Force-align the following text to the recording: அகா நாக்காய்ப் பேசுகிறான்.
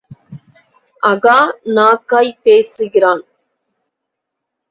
அகா 1.03 1.35
நாக்காய்ப் 1.69 2.39
பேசுகிறான். 2.43 3.21